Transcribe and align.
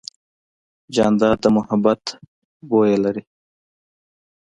جانداد 0.95 1.37
د 1.43 1.45
محبت 1.57 2.03
بویه 2.69 2.97
لري. 3.03 3.23